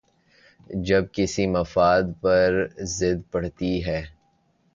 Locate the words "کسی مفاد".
1.13-2.03